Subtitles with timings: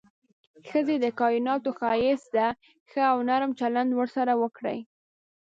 [0.69, 2.47] ښځې د کائناتو ښايست ده،
[2.89, 4.79] ښه او نرم چلند ورسره وکړئ.